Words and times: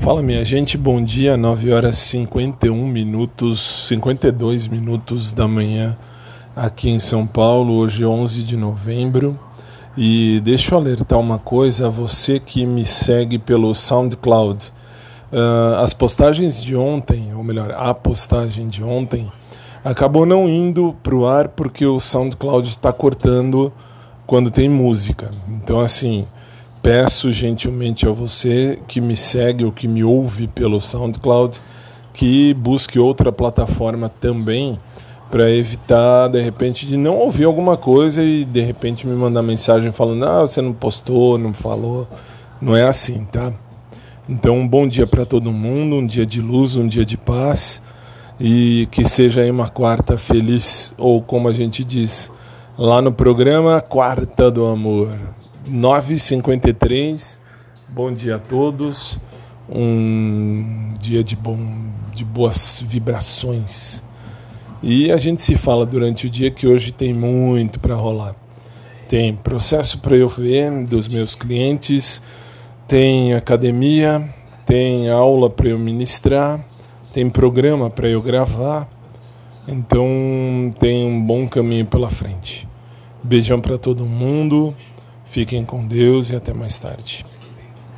Fala 0.00 0.22
minha 0.22 0.42
gente, 0.46 0.78
bom 0.78 1.04
dia, 1.04 1.36
9 1.36 1.74
horas 1.74 1.98
51 1.98 2.86
minutos, 2.88 3.86
52 3.86 4.66
minutos 4.66 5.30
da 5.30 5.46
manhã 5.46 5.94
aqui 6.56 6.88
em 6.88 6.98
São 6.98 7.26
Paulo, 7.26 7.74
hoje 7.74 8.02
11 8.02 8.42
de 8.42 8.56
novembro. 8.56 9.38
E 9.98 10.40
deixa 10.42 10.74
eu 10.74 10.78
alertar 10.78 11.18
uma 11.18 11.38
coisa 11.38 11.88
a 11.88 11.90
você 11.90 12.40
que 12.40 12.64
me 12.64 12.86
segue 12.86 13.38
pelo 13.38 13.74
SoundCloud. 13.74 14.72
Uh, 15.30 15.76
as 15.80 15.92
postagens 15.92 16.64
de 16.64 16.74
ontem, 16.74 17.34
ou 17.34 17.44
melhor, 17.44 17.70
a 17.70 17.92
postagem 17.92 18.70
de 18.70 18.82
ontem, 18.82 19.30
acabou 19.84 20.24
não 20.24 20.48
indo 20.48 20.96
para 21.02 21.14
o 21.14 21.26
ar 21.26 21.48
porque 21.48 21.84
o 21.84 22.00
SoundCloud 22.00 22.66
está 22.66 22.90
cortando 22.90 23.70
quando 24.26 24.50
tem 24.50 24.66
música. 24.66 25.30
Então, 25.46 25.78
assim, 25.78 26.26
Peço 26.82 27.32
gentilmente 27.32 28.06
a 28.08 28.10
você 28.10 28.78
que 28.88 29.00
me 29.00 29.16
segue 29.16 29.64
ou 29.64 29.72
que 29.72 29.86
me 29.86 30.02
ouve 30.02 30.48
pelo 30.48 30.80
SoundCloud 30.80 31.60
que 32.12 32.54
busque 32.54 32.98
outra 32.98 33.30
plataforma 33.30 34.08
também 34.08 34.78
para 35.30 35.50
evitar 35.50 36.28
de 36.28 36.40
repente 36.40 36.86
de 36.86 36.96
não 36.96 37.16
ouvir 37.16 37.44
alguma 37.44 37.76
coisa 37.76 38.22
e 38.22 38.44
de 38.44 38.60
repente 38.60 39.06
me 39.06 39.14
mandar 39.14 39.42
mensagem 39.42 39.92
falando: 39.92 40.24
"Ah, 40.24 40.40
você 40.42 40.60
não 40.60 40.72
postou, 40.72 41.38
não 41.38 41.52
falou". 41.52 42.08
Não 42.60 42.76
é 42.76 42.84
assim, 42.84 43.24
tá? 43.30 43.52
Então, 44.28 44.58
um 44.58 44.68
bom 44.68 44.86
dia 44.86 45.06
para 45.06 45.24
todo 45.24 45.50
mundo, 45.50 45.96
um 45.96 46.06
dia 46.06 46.26
de 46.26 46.40
luz, 46.40 46.76
um 46.76 46.86
dia 46.86 47.04
de 47.04 47.16
paz 47.16 47.82
e 48.38 48.86
que 48.90 49.08
seja 49.08 49.40
aí 49.40 49.50
uma 49.50 49.68
quarta 49.68 50.16
feliz 50.18 50.94
ou 50.98 51.22
como 51.22 51.48
a 51.48 51.52
gente 51.52 51.82
diz 51.82 52.30
lá 52.76 53.00
no 53.00 53.12
programa, 53.12 53.80
quarta 53.80 54.50
do 54.50 54.66
amor. 54.66 55.08
9h53. 55.68 57.36
Bom 57.88 58.12
dia 58.12 58.36
a 58.36 58.38
todos. 58.38 59.18
Um 59.68 60.94
dia 60.98 61.22
de, 61.22 61.36
bom, 61.36 61.58
de 62.14 62.24
boas 62.24 62.82
vibrações. 62.84 64.02
E 64.82 65.12
a 65.12 65.16
gente 65.16 65.42
se 65.42 65.56
fala 65.56 65.84
durante 65.84 66.26
o 66.26 66.30
dia 66.30 66.50
que 66.50 66.66
hoje 66.66 66.92
tem 66.92 67.12
muito 67.12 67.78
para 67.78 67.94
rolar. 67.94 68.34
Tem 69.08 69.34
processo 69.34 69.98
para 69.98 70.16
eu 70.16 70.28
ver 70.28 70.84
dos 70.84 71.08
meus 71.08 71.34
clientes, 71.34 72.22
tem 72.86 73.34
academia, 73.34 74.28
tem 74.64 75.10
aula 75.10 75.50
para 75.50 75.68
eu 75.68 75.78
ministrar, 75.78 76.64
tem 77.12 77.28
programa 77.28 77.90
para 77.90 78.08
eu 78.08 78.22
gravar. 78.22 78.88
Então 79.68 80.72
tem 80.78 81.04
um 81.04 81.20
bom 81.20 81.46
caminho 81.46 81.86
pela 81.86 82.08
frente. 82.08 82.66
Beijão 83.22 83.60
para 83.60 83.76
todo 83.76 84.06
mundo. 84.06 84.74
Fiquem 85.30 85.64
com 85.64 85.86
Deus 85.86 86.30
e 86.30 86.36
até 86.36 86.52
mais 86.52 86.78
tarde. 86.78 87.24